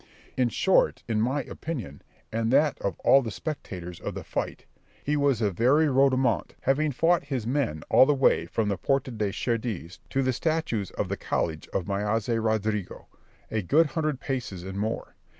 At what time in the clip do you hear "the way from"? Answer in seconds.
8.07-8.67